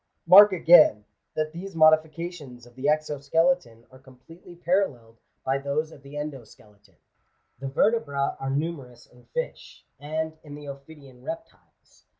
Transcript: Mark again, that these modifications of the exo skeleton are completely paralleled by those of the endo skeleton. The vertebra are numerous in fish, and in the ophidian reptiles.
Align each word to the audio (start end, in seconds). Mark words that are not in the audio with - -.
Mark 0.25 0.51
again, 0.51 1.05
that 1.35 1.51
these 1.53 1.75
modifications 1.75 2.65
of 2.65 2.73
the 2.73 2.85
exo 2.85 3.21
skeleton 3.21 3.85
are 3.91 3.99
completely 3.99 4.55
paralleled 4.55 5.19
by 5.43 5.59
those 5.59 5.91
of 5.91 6.01
the 6.01 6.17
endo 6.17 6.43
skeleton. 6.43 6.95
The 7.59 7.67
vertebra 7.67 8.35
are 8.39 8.49
numerous 8.49 9.05
in 9.05 9.25
fish, 9.25 9.85
and 9.99 10.39
in 10.43 10.55
the 10.55 10.65
ophidian 10.65 11.21
reptiles. 11.21 12.05